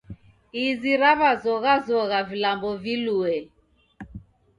Izi 0.65 0.93
raw'azoghazogha 1.01 2.19
vilambo 2.29 2.71
vilue 2.83 3.35